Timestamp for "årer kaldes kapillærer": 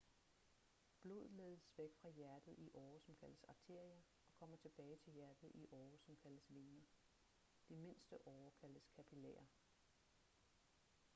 8.27-9.45